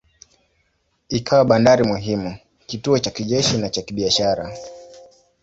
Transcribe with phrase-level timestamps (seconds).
[1.09, 4.57] Ikawa bandari muhimu, kituo cha kijeshi na cha kibiashara.